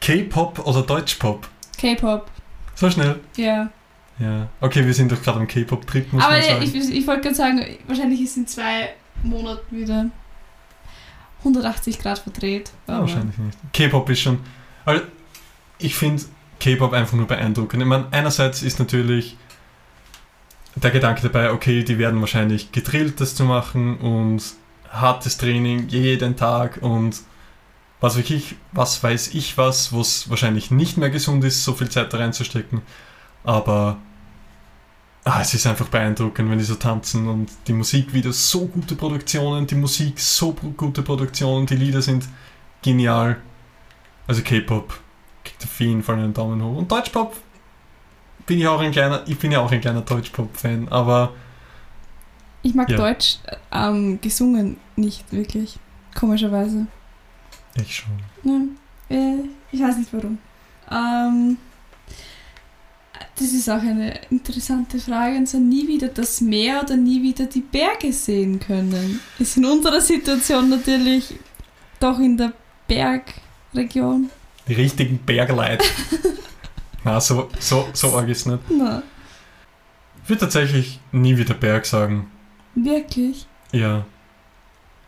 [0.00, 1.48] K-Pop oder Deutschpop?
[1.78, 2.30] K-Pop.
[2.74, 3.20] So schnell.
[3.36, 3.70] Ja.
[4.18, 4.48] Ja.
[4.60, 6.62] Okay, wir sind doch gerade am K-Pop-Trip, muss Aber man sagen.
[6.62, 10.06] ich, ich wollte gerade sagen, wahrscheinlich ist in zwei Monaten wieder
[11.40, 12.70] 180 Grad verdreht.
[12.88, 13.58] Ja, aber- wahrscheinlich nicht.
[13.72, 14.40] K-Pop ist schon.
[14.84, 15.02] Also
[15.78, 16.22] ich finde
[16.60, 17.82] K-Pop einfach nur beeindruckend.
[17.82, 19.36] Ich meine, einerseits ist natürlich
[20.76, 24.42] der Gedanke dabei, okay, die werden wahrscheinlich gedrillt, das zu machen und
[24.90, 27.20] hartes Training jeden Tag und
[28.00, 31.88] was wirklich, was weiß ich was, wo es wahrscheinlich nicht mehr gesund ist, so viel
[31.88, 32.82] Zeit da reinzustecken.
[33.44, 33.96] Aber
[35.24, 38.96] ah, es ist einfach beeindruckend, wenn die so tanzen und die Musik wieder so gute
[38.96, 42.28] Produktionen, die Musik so gute Produktionen, die Lieder sind
[42.82, 43.38] genial.
[44.26, 45.00] Also K-Pop
[45.44, 46.76] kriegt auf jeden Fall einen Daumen hoch.
[46.76, 47.36] Und Deutschpop
[48.46, 51.32] bin ich auch ein kleiner, ich bin ja auch ein kleiner Deutschpop-Fan, aber
[52.62, 52.96] Ich mag Ja.
[52.96, 53.38] Deutsch
[53.72, 55.78] ähm, gesungen nicht wirklich.
[56.14, 56.86] Komischerweise.
[57.82, 58.18] Ich schon.
[59.10, 59.38] Ja, äh,
[59.72, 60.38] ich weiß nicht warum.
[60.90, 61.56] Ähm,
[63.38, 65.36] das ist auch eine interessante Frage.
[65.36, 69.20] Und so nie wieder das Meer oder nie wieder die Berge sehen können.
[69.38, 71.34] Ist in unserer Situation natürlich
[72.00, 72.52] doch in der
[72.88, 74.30] Bergregion.
[74.68, 75.82] Die richtigen Bergleit.
[77.04, 78.58] Na, so, so, so arg ist nicht.
[78.70, 79.02] Na,
[80.22, 82.30] Ich würde tatsächlich nie wieder Berg sagen.
[82.74, 83.46] wirklich.
[83.72, 84.04] Ja.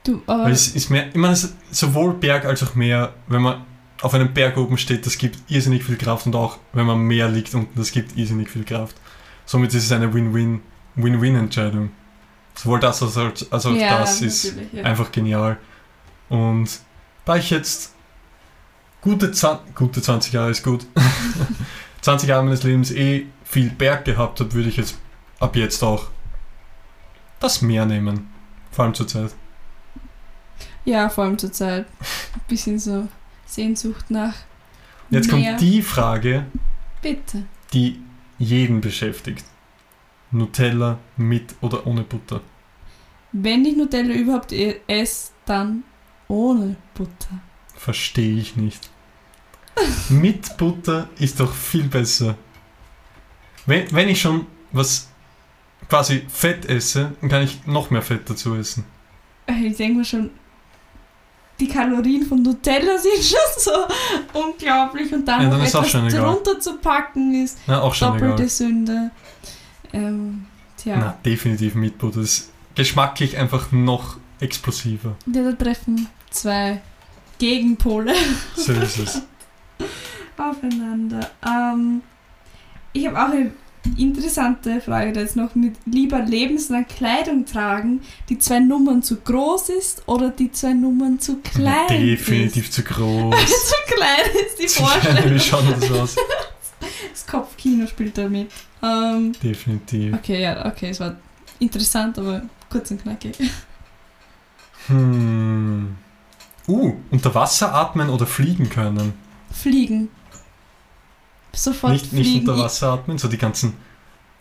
[0.08, 1.36] Du, aber Weil es ist mehr, ich meine,
[1.70, 3.66] sowohl Berg als auch Meer, wenn man
[4.00, 7.06] auf einem Berg oben steht, das gibt irrsinnig viel Kraft und auch wenn man am
[7.06, 8.96] Meer liegt unten, das gibt irrsinnig viel Kraft.
[9.44, 10.62] Somit ist es eine Win-Win,
[10.94, 11.90] Win-Win-Entscheidung.
[12.54, 14.82] Sowohl das als auch, als auch ja, das ist ja.
[14.82, 15.58] einfach genial.
[16.30, 16.70] Und
[17.26, 17.92] da ich jetzt
[19.02, 20.86] gute, 20, gute 20 Jahre ist gut,
[22.00, 24.96] 20 Jahre meines Lebens eh viel Berg gehabt habe, würde ich jetzt
[25.38, 26.06] ab jetzt auch
[27.40, 28.30] das Meer nehmen.
[28.70, 29.34] Vor allem zur Zeit.
[30.88, 31.84] Ja, vor allem zur Zeit.
[32.00, 33.08] Ein bisschen so
[33.44, 34.34] Sehnsucht nach
[35.10, 35.50] Jetzt Meer.
[35.50, 36.46] kommt die Frage,
[37.02, 37.44] Bitte.
[37.74, 38.00] die
[38.38, 39.44] jeden beschäftigt.
[40.30, 42.40] Nutella mit oder ohne Butter?
[43.32, 45.84] Wenn ich Nutella überhaupt e- esse, dann
[46.26, 47.38] ohne Butter.
[47.76, 48.88] Verstehe ich nicht.
[50.08, 52.34] mit Butter ist doch viel besser.
[53.66, 55.10] Wenn, wenn ich schon was
[55.90, 58.86] quasi Fett esse, dann kann ich noch mehr Fett dazu essen.
[59.46, 60.30] Ich denke mir schon,
[61.60, 63.70] die Kalorien von Nutella sind schon so
[64.38, 66.20] unglaublich und dann Ja, noch dann ist auch etwas schon egal.
[66.22, 68.48] drunter zu packen ist Na, auch schon doppelte egal.
[68.48, 69.10] Sünde.
[69.92, 72.20] Ähm, tja, Na, definitiv mit Butter.
[72.20, 75.16] Das ist geschmacklich einfach noch explosiver.
[75.26, 76.80] ja, da treffen zwei
[77.38, 78.14] Gegenpole
[78.56, 79.22] So ist es.
[80.38, 81.30] aufeinander.
[81.46, 82.02] Ähm,
[82.92, 83.52] ich habe auch eine
[83.96, 89.70] interessante Frage da jetzt noch mit lieber lebenslang Kleidung tragen, die zwei Nummern zu groß
[89.70, 93.34] ist oder die zwei Nummern zu klein definitiv zu groß.
[93.42, 93.68] ist.
[93.68, 95.38] zu klein ist die klein, wie Vorstellung.
[95.38, 96.16] schaut das aus?
[97.12, 98.52] Das Kopfkino spielt da mit.
[98.82, 100.14] Ähm, Definitiv.
[100.14, 101.16] okay, ja, okay, es war
[101.58, 103.36] interessant, aber kurz und knackig.
[104.86, 105.96] Hm.
[106.68, 109.14] Uh, unter Wasser atmen oder fliegen können.
[109.50, 110.08] Fliegen.
[111.52, 112.48] Sofort Nicht, nicht fliegen.
[112.48, 113.74] unter Wasser atmen, so die ganzen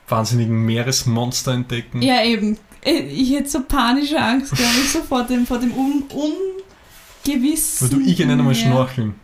[0.08, 2.02] wahnsinnigen Meeresmonster entdecken.
[2.02, 2.58] Ja, eben.
[2.84, 6.04] Ich ich hätte so panische Angst, glaube ich, so vor dem, vor dem un,
[7.24, 7.92] gewissen.
[7.92, 9.16] Weil du, ich gehe nicht einmal schnorcheln.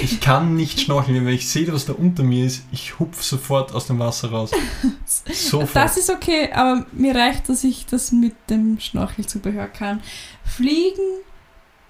[0.00, 3.72] Ich kann nicht schnorcheln, wenn ich sehe, was da unter mir ist, ich hupf sofort
[3.72, 4.52] aus dem Wasser raus.
[5.32, 5.74] Sofort.
[5.74, 10.00] Das ist okay, aber mir reicht, dass ich das mit dem Schnorchelzubehör kann.
[10.44, 11.22] Fliegen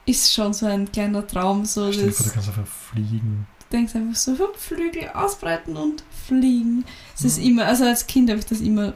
[0.07, 1.65] ist schon so ein kleiner Traum.
[1.65, 3.47] So Stell dir vor, du kannst einfach fliegen.
[3.73, 6.85] Denkst einfach so, Flügel ausbreiten und fliegen.
[7.17, 7.45] Es ist Mhm.
[7.47, 8.93] immer, also als Kind habe ich das immer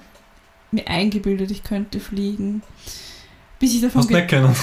[0.71, 2.63] mir eingebildet, ich könnte fliegen.
[3.59, 4.55] Bis ich davon Hast nicht können.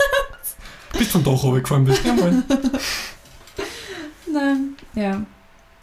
[0.98, 2.04] bist vom Dach runtergefallen bist.
[2.04, 2.42] Jawohl.
[4.32, 5.22] Nein, ja.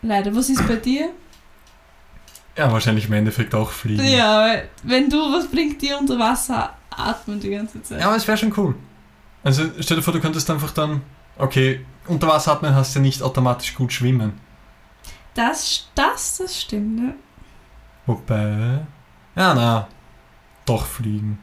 [0.01, 0.35] Leider.
[0.35, 1.09] Was ist bei dir?
[2.57, 4.03] Ja, wahrscheinlich im Endeffekt auch fliegen.
[4.05, 7.99] Ja, weil wenn du, was bringt dir unter Wasser atmen die ganze Zeit?
[8.01, 8.75] Ja, aber es wäre schon cool.
[9.43, 11.01] Also stell dir vor, du könntest einfach dann,
[11.37, 14.39] okay, unter Wasser atmen hast du ja nicht automatisch gut schwimmen.
[15.33, 17.15] Das, das, das stimmt, ne?
[18.05, 18.85] Wobei,
[19.35, 19.87] ja, na,
[20.65, 21.39] doch fliegen.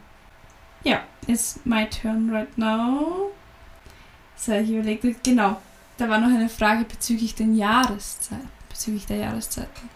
[0.83, 3.31] Ja, it's my turn right now.
[4.35, 5.57] So, ich überlege, genau,
[5.97, 9.89] da war noch eine Frage bezüglich den Jahreszeiten, bezüglich der Jahreszeiten.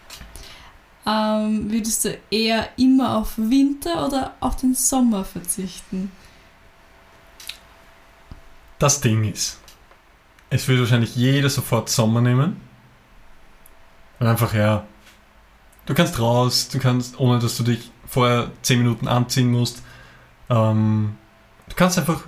[1.06, 6.10] Ähm, würdest du eher immer auf Winter oder auf den Sommer verzichten?
[8.78, 9.58] Das Ding ist,
[10.50, 12.60] es würde wahrscheinlich jeder sofort Sommer nehmen.
[14.18, 14.84] Und einfach, ja,
[15.86, 19.82] du kannst raus, du kannst, ohne dass du dich vorher 10 Minuten anziehen musst.
[20.48, 21.16] Ähm,
[21.68, 22.22] du kannst einfach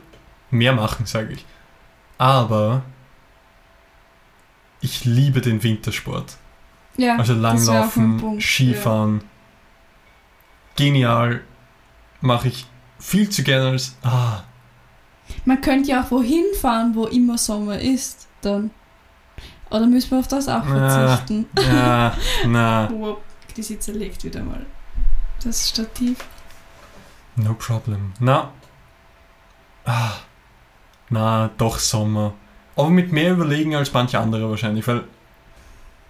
[0.51, 1.47] mehr machen, sage ich.
[2.19, 2.83] Aber
[4.81, 6.37] ich liebe den Wintersport.
[6.97, 9.23] Ja, Also Langlaufen, Skifahren.
[10.77, 11.43] Genial.
[12.21, 12.67] Mache ich
[12.99, 13.97] viel zu gerne als.
[14.03, 14.43] Ah,
[15.45, 18.71] Man könnte ja auch wohin fahren, wo immer Sommer ist, dann.
[19.71, 21.47] Oder müssen wir auf das auch verzichten?
[21.59, 22.15] ja,
[22.47, 23.19] na, Wow,
[23.57, 24.65] die sie zerlegt wieder mal.
[25.45, 26.19] Das Stativ.
[27.37, 28.13] no problem.
[28.19, 28.51] Na.
[29.85, 30.13] Ah,
[31.11, 32.35] na, doch Sommer.
[32.77, 35.05] Aber mit mehr Überlegen als manche andere wahrscheinlich, weil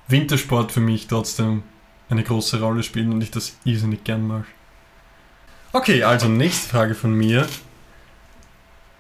[0.09, 1.63] Wintersport für mich trotzdem
[2.09, 4.45] eine große Rolle spielt und ich das irrsinnig gern mag.
[5.73, 7.47] Okay, also nächste Frage von mir.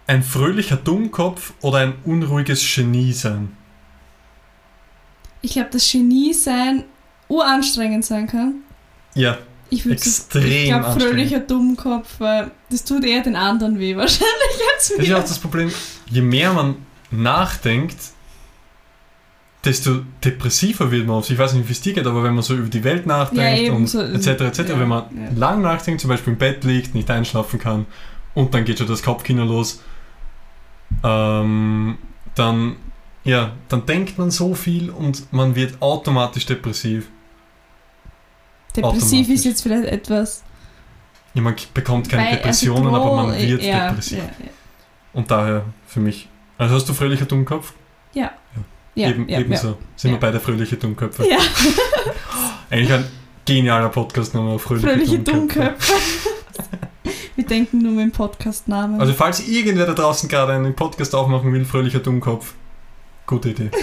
[0.08, 3.56] Ein fröhlicher Dummkopf oder ein unruhiges Genie sein?
[5.42, 6.84] Ich glaube, das Genie sein
[7.28, 8.54] uranstrengend sein kann.
[9.14, 9.36] Ja,
[9.68, 14.60] Ich würde Extrem Ich glaube, fröhlicher Dummkopf, weil das tut eher den anderen weh wahrscheinlich
[14.74, 15.28] als das ist ja auch mir.
[15.28, 15.70] das Problem.
[16.10, 16.76] Je mehr man
[17.10, 17.98] nachdenkt,
[19.64, 21.34] desto depressiver wird man auf sich.
[21.34, 23.60] Ich weiß nicht, wie es dir geht, aber wenn man so über die Welt nachdenkt
[23.60, 24.26] eben, und so, etc.
[24.26, 24.58] etc.
[24.70, 25.38] ja, wenn man ja.
[25.38, 27.84] lang nachdenkt, zum Beispiel im Bett liegt, nicht einschlafen kann
[28.34, 29.82] und dann geht schon das Kopfkino los,
[31.04, 31.98] ähm,
[32.34, 32.76] dann,
[33.24, 37.08] ja, dann denkt man so viel und man wird automatisch depressiv.
[38.76, 39.28] Depressiv automatisch.
[39.34, 40.42] ist jetzt vielleicht etwas.
[41.34, 44.18] Ja, man bekommt keine weil- Depressionen, also, aber man wird ja, depressiv.
[44.18, 44.50] Ja, ja.
[45.12, 46.28] Und daher für mich.
[46.58, 47.72] Also hast du fröhlicher Dummkopf?
[48.14, 48.32] Ja,
[48.94, 49.78] Eben, ja, ebenso.
[49.94, 51.24] Sind wir beide fröhliche Dummköpfe.
[51.28, 51.36] ja.
[52.70, 53.04] Eigentlich ein
[53.44, 55.60] genialer Podcast nochmal, fröhliche, Fröhliche Dummköpfe.
[55.92, 56.27] Dummköpfe.
[57.48, 59.00] Denken nur mit dem Podcast-Namen.
[59.00, 62.54] Also falls irgendwer da draußen gerade einen Podcast aufmachen will, fröhlicher Dummkopf,
[63.26, 63.70] gute Idee.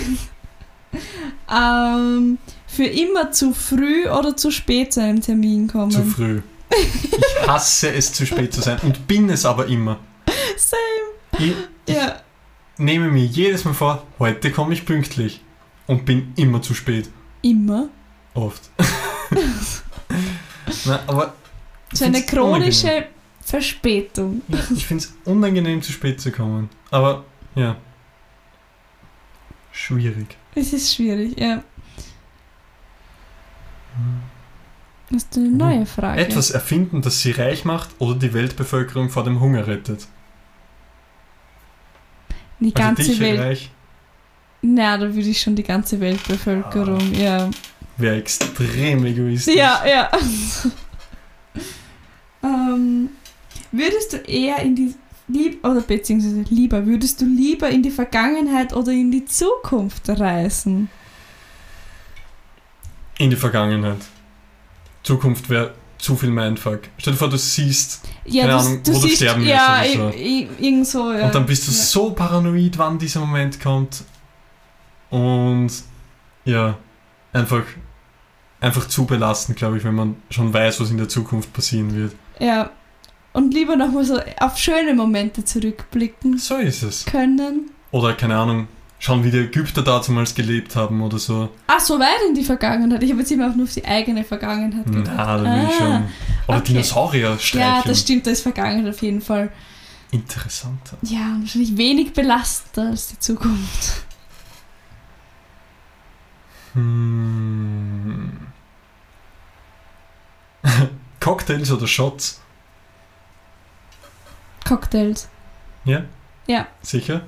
[1.52, 5.92] ähm, für immer zu früh oder zu spät zu einem Termin kommen.
[5.92, 6.42] Zu früh.
[6.70, 10.00] Ich hasse es, zu spät zu sein und bin es aber immer.
[10.58, 11.54] Same.
[11.88, 12.22] Ich Ja.
[12.78, 15.42] nehme mir jedes Mal vor, heute komme ich pünktlich
[15.88, 17.10] und bin immer zu spät.
[17.42, 17.90] Immer.
[18.34, 18.62] Oft.
[20.86, 21.34] Na, aber
[21.92, 23.06] ich So eine chronische
[23.46, 24.42] Verspätung.
[24.48, 26.70] Ja, ich finde es unangenehm, zu spät zu kommen.
[26.90, 27.78] Aber ja.
[29.72, 30.36] Schwierig.
[30.56, 31.64] Es ist schwierig, ja.
[35.14, 36.22] Hast du eine neue Frage?
[36.22, 40.08] Etwas erfinden, das sie reich macht oder die Weltbevölkerung vor dem Hunger rettet.
[42.60, 43.40] Die ganze also Welt.
[43.40, 43.70] reich
[44.64, 47.52] Na, da würde ich schon die ganze Weltbevölkerung, ja.
[47.98, 49.56] wäre extrem egoistisch.
[49.56, 50.10] Ja, ja.
[52.44, 53.10] ähm,
[53.78, 54.96] würdest du eher in die
[55.28, 60.90] lieb oder beziehungsweise lieber, würdest du lieber in die Vergangenheit oder in die Zukunft reisen?
[63.18, 64.00] In die Vergangenheit.
[65.04, 66.82] Zukunft wäre zu viel Mindfuck.
[66.98, 69.52] Stell dir vor, du siehst Ja, Keine du, Ahnung, du wo du siehst, sterben wirst
[69.52, 70.18] ja, oder so.
[70.18, 71.26] irgend so, ja.
[71.26, 71.78] und dann bist du ja.
[71.78, 74.04] so paranoid, wann dieser Moment kommt.
[75.10, 75.72] Und
[76.44, 76.78] ja,
[77.32, 77.64] einfach,
[78.60, 82.14] einfach zu belastend, glaube ich, wenn man schon weiß, was in der Zukunft passieren wird.
[82.40, 82.70] Ja.
[83.36, 87.06] Und lieber nochmal so auf schöne Momente zurückblicken So ist es.
[87.06, 87.70] können.
[87.92, 88.68] Oder keine Ahnung,
[89.00, 91.50] schauen, wie die Ägypter damals gelebt haben oder so.
[91.68, 93.04] Ach, so weit in die Vergangenheit.
[93.04, 95.14] Ich habe jetzt immer auch nur auf die eigene Vergangenheit gedacht.
[95.18, 95.78] Na, da ich Ah.
[95.78, 96.04] schon.
[96.48, 96.68] Oder okay.
[96.74, 97.76] Dinosaurier streicheln.
[97.76, 99.52] Ja, das stimmt, da ist Vergangenheit auf jeden Fall.
[100.12, 100.98] interessanter.
[101.02, 104.06] Ja, und wahrscheinlich wenig belastender als die Zukunft.
[106.74, 108.32] Hm.
[111.20, 112.42] Cocktails oder Shots?
[114.66, 115.30] Cocktails.
[115.86, 116.04] Ja?
[116.48, 116.68] Ja.
[116.82, 117.22] Sicher?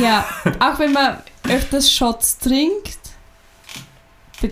[0.00, 0.24] Ja,
[0.60, 2.98] auch wenn man öfters Shots trinkt,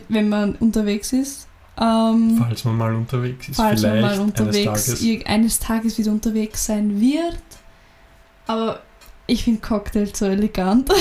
[0.08, 1.48] wenn man unterwegs ist.
[1.78, 5.26] Ähm, Falls man mal unterwegs ist, falls man vielleicht mal unterwegs eines Tages.
[5.26, 7.42] eines Tages wieder unterwegs sein wird.
[8.46, 8.82] Aber
[9.26, 10.90] ich finde Cocktail so elegant.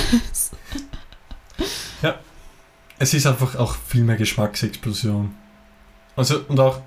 [3.01, 5.34] Es ist einfach auch viel mehr Geschmacksexplosion.
[6.17, 6.82] Also, und auch,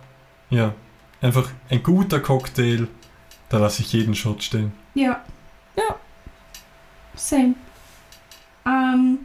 [0.51, 0.75] ja,
[1.23, 2.87] einfach ein guter Cocktail,
[3.53, 4.73] da lasse ich jeden Shot stehen.
[4.95, 5.23] ja.
[5.77, 5.97] Ja.
[7.15, 7.55] Same.
[8.67, 9.19] Ähm,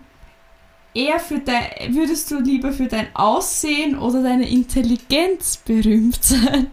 [0.93, 6.67] eher für dein, würdest du lieber für dein Aussehen oder deine Intelligenz berühmt sein?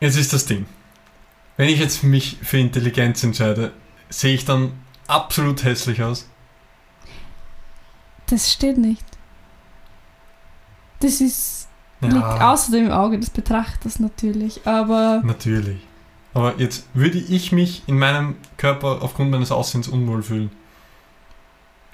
[0.00, 0.66] Jetzt ist das Ding.
[1.56, 3.72] Wenn ich jetzt mich für Intelligenz entscheide,
[4.08, 4.72] sehe ich dann
[5.06, 6.28] absolut hässlich aus.
[8.26, 9.04] Das steht nicht.
[11.00, 11.61] Das ist
[12.10, 15.78] liegt außer dem Auge des Betrachters natürlich, aber natürlich.
[16.34, 20.50] Aber jetzt würde ich mich in meinem Körper aufgrund meines Aussehens unwohl fühlen.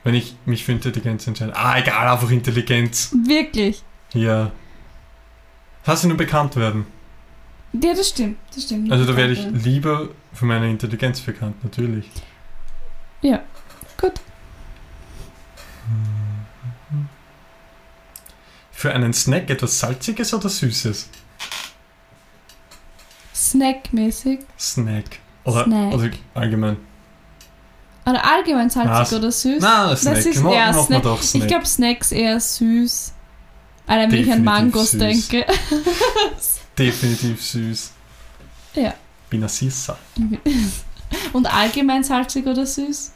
[0.05, 1.57] Wenn ich mich für Intelligenz entscheide.
[1.57, 3.13] Ah, egal, einfach Intelligenz.
[3.27, 3.83] wirklich.
[4.15, 4.53] Ja.
[5.85, 6.87] Lass sie nur bekannt werden.
[7.73, 8.39] Ja, das stimmt.
[8.55, 8.91] Das stimmt.
[8.93, 12.09] Also da werde ich lieber für meine Intelligenz bekannt, natürlich.
[13.21, 13.41] Ja,
[14.01, 14.15] gut.
[18.79, 21.09] Für einen Snack etwas Salziges oder Süßes?
[23.35, 24.39] Snackmäßig.
[24.57, 25.19] Snack.
[25.43, 25.95] Oder, Snack.
[25.95, 26.77] oder allgemein.
[28.07, 29.59] Oder allgemein salzig Na, oder süß.
[29.59, 30.15] Na, Snack.
[30.15, 31.03] das ist eher Snack.
[31.03, 31.43] doch Snack.
[31.43, 33.15] Ich glaube, Snacks eher süß.
[33.89, 35.01] Allein wenn ich an Mangos süß.
[35.01, 35.45] denke.
[36.79, 37.91] Definitiv süß.
[38.77, 38.95] Ja.
[39.29, 39.99] Bin ein Sissa.
[41.33, 43.11] Und allgemein salzig oder süß?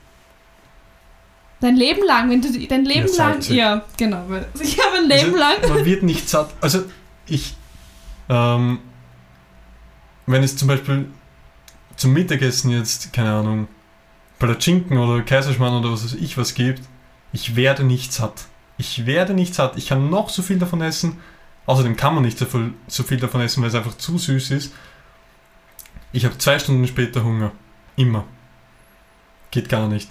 [1.63, 3.41] Dein Leben lang, wenn du dein Leben Ja, lang.
[3.43, 4.25] Ja, genau.
[4.61, 5.55] Ich habe ein Leben also, lang.
[5.69, 6.53] Man wird nicht satt.
[6.61, 6.83] Also
[7.25, 7.55] ich,
[8.29, 8.81] ähm,
[10.27, 11.07] wenn es zum Beispiel
[11.95, 13.69] zum Mittagessen jetzt, keine Ahnung,
[14.41, 16.83] Palatschinken oder Kaiserschmarrn oder was weiß ich was gibt,
[17.33, 18.47] ich werde nicht satt.
[18.77, 19.77] Ich werde nicht satt.
[19.77, 21.19] Ich kann noch so viel davon essen.
[21.67, 24.51] Außerdem kann man nicht so viel, so viel davon essen, weil es einfach zu süß
[24.51, 24.75] ist.
[26.13, 27.53] Ich habe zwei Stunden später Hunger.
[27.95, 28.25] Immer.
[29.53, 30.11] Geht gar nicht.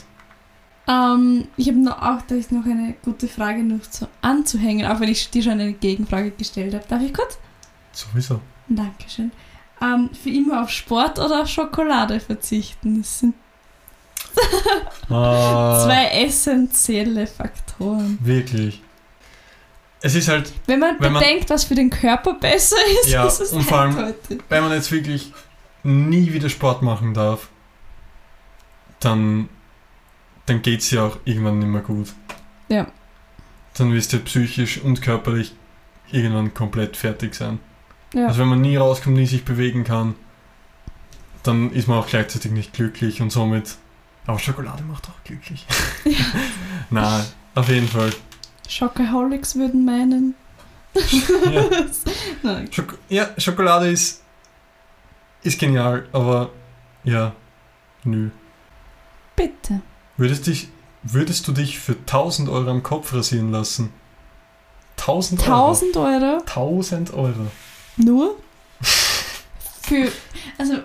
[0.87, 4.99] Ähm, ich habe noch, auch da ist noch eine gute Frage noch zu, anzuhängen, auch
[4.99, 6.83] wenn ich dir schon eine Gegenfrage gestellt habe.
[6.87, 7.37] Darf ich kurz?
[7.93, 8.41] Sowieso.
[8.67, 9.31] Dankeschön.
[9.81, 12.99] Ähm, für immer auf Sport oder auf Schokolade verzichten?
[13.01, 13.35] Das sind
[15.09, 18.17] Ah, zwei essentielle Faktoren.
[18.21, 18.81] Wirklich.
[20.01, 23.25] Es ist halt, Wenn man Wenn man- bedenkt, was für den Körper besser ist, Ja,
[23.25, 24.13] ist es und vor allem-
[24.49, 25.31] wenn man jetzt wirklich
[25.83, 27.49] nie wieder Sport machen darf,
[28.99, 29.49] dann,
[30.45, 32.13] dann geht es ja auch irgendwann nicht mehr gut.
[32.67, 32.88] Ja.
[33.75, 35.54] Dann wirst du psychisch und körperlich
[36.12, 37.60] irgendwann komplett fertig sein.
[38.13, 38.27] Ja.
[38.27, 40.15] Also wenn man nie rauskommt, nie sich bewegen kann,
[41.43, 43.75] dann ist man auch gleichzeitig nicht glücklich und somit.
[44.27, 45.65] Aber Schokolade macht auch glücklich.
[46.89, 47.23] Nein,
[47.56, 48.12] auf jeden Fall.
[48.67, 50.36] Schockaholics würden meinen.
[52.43, 52.63] Ja.
[52.71, 54.23] Schok ja, Schokolade ist,
[55.43, 56.49] ist genial, aber
[57.04, 57.34] ja,
[58.04, 58.30] nö.
[59.36, 59.82] Bitte.
[60.21, 60.67] Würdest, dich,
[61.01, 63.91] würdest du dich für 1000 Euro am Kopf rasieren lassen?
[64.99, 65.69] 1000 Euro?
[65.69, 67.47] 1000 Euro 1000 Euro.
[67.97, 68.36] nur
[69.81, 70.12] für.
[70.60, 70.75] Also.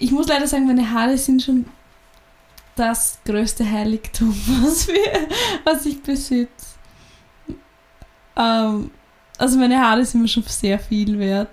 [0.00, 1.66] Ich muss leider sagen, meine Haare sind schon
[2.74, 4.30] das größte Heiligtum,
[4.64, 5.28] was, wir,
[5.62, 6.74] was ich besitze.
[8.34, 8.90] Ähm,
[9.38, 11.52] also meine Haare sind mir schon sehr viel wert.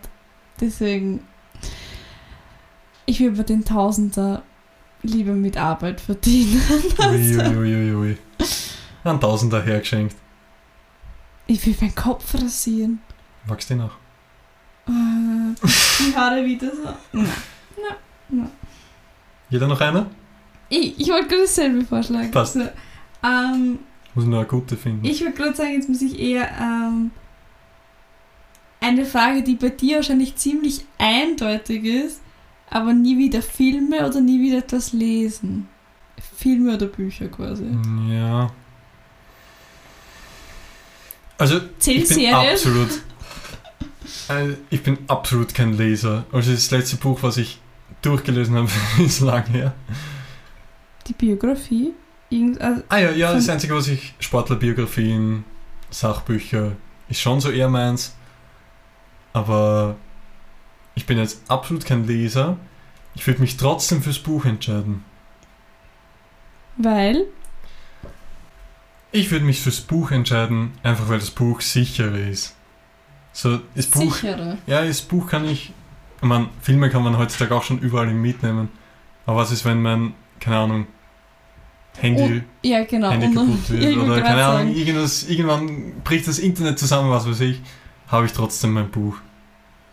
[0.59, 1.27] Deswegen.
[3.05, 4.41] Ich will bei den Tausender
[5.03, 6.61] lieber mit Arbeit verdienen.
[6.99, 7.93] Uiuiuiui.
[7.93, 8.17] Ui, ui.
[9.03, 10.15] Ein Tausender hergeschenkt.
[11.47, 13.01] Ich will meinen Kopf rasieren.
[13.47, 13.91] Magst du auch?
[14.87, 15.55] Äh,
[15.99, 17.19] die Haare wieder so.
[19.49, 20.07] Jeder noch einer?
[20.69, 22.31] Ich, ich wollte gerade dasselbe vorschlagen.
[22.31, 22.53] Passt.
[22.53, 22.61] So,
[23.23, 23.79] ähm,
[24.15, 25.03] Muss nur eine gute finden.
[25.05, 27.11] ich würde gerade sagen, jetzt muss ich eher ähm,
[28.79, 32.20] eine Frage, die bei dir wahrscheinlich ziemlich eindeutig ist,
[32.71, 35.67] aber nie wieder Filme oder nie wieder etwas lesen.
[36.37, 37.65] Filme oder Bücher quasi.
[38.09, 38.49] Ja.
[41.37, 42.35] Also, Zählt ich bin Serien?
[42.35, 42.89] absolut.
[44.29, 46.25] äh, ich bin absolut kein Leser.
[46.31, 47.59] Also, das letzte Buch, was ich
[48.01, 48.69] durchgelesen habe,
[49.03, 49.73] ist lang her.
[51.07, 51.93] Die Biografie?
[52.29, 55.43] Irgend, also, Ah ja, ja, das Einzige, was ich, Sportlerbiografien,
[55.89, 56.71] Sachbücher,
[57.09, 58.15] ist schon so eher meins.
[59.33, 59.97] Aber
[61.01, 62.57] ich bin jetzt absolut kein Leser,
[63.15, 65.03] ich würde mich trotzdem fürs Buch entscheiden.
[66.77, 67.25] Weil?
[69.11, 72.55] Ich würde mich fürs Buch entscheiden, einfach weil das Buch sicherer ist.
[73.33, 74.59] So, das Buch, Sichere.
[74.67, 75.73] ja, das Buch kann ich,
[76.21, 78.69] ich meine, Filme kann man heutzutage auch schon überall mitnehmen.
[79.25, 80.87] Aber was ist, wenn mein, keine Ahnung,
[81.97, 83.09] Handy, Ja, genau.
[83.09, 87.59] Handy kaputt wird oder keine Ahnung, irgendwann bricht das Internet zusammen, was weiß ich,
[88.07, 89.17] habe ich trotzdem mein Buch.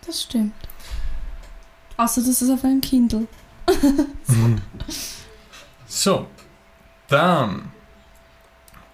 [0.05, 0.68] Das stimmt.
[1.99, 3.27] Außer das ist auf einem Kindle.
[4.27, 4.61] Mhm.
[5.85, 6.27] So,
[7.07, 7.71] dann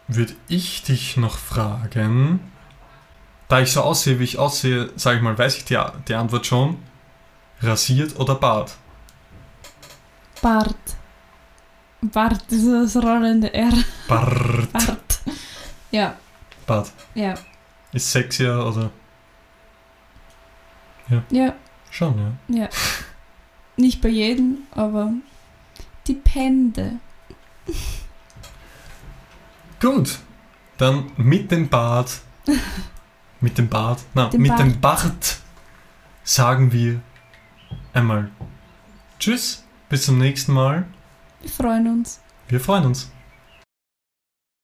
[0.07, 2.39] würde ich dich noch fragen,
[3.47, 5.77] da ich so aussehe, wie ich aussehe, sage ich mal, weiß ich die,
[6.07, 6.77] die Antwort schon.
[7.61, 8.75] Rasiert oder Bart?
[10.41, 10.75] Bart.
[12.01, 13.71] Bart, ist das rollende R.
[14.07, 14.71] Bart.
[14.73, 15.19] Bart.
[15.91, 16.15] Ja,
[16.65, 16.91] Bart.
[17.13, 17.35] ja,
[17.91, 18.89] Ist sexier oder?
[21.29, 21.53] ja,
[21.95, 22.63] Schon, ja.
[22.63, 22.69] ja.
[23.77, 25.13] Nicht bei jedem, aber
[26.05, 26.99] depende.
[29.79, 30.19] Gut,
[30.77, 32.19] dann mit dem Bart,
[33.39, 35.37] mit dem Bart, na, mit dem Bart
[36.25, 36.99] sagen wir
[37.93, 38.29] einmal
[39.17, 40.85] Tschüss, bis zum nächsten Mal.
[41.39, 42.19] Wir freuen uns.
[42.49, 43.09] Wir freuen uns.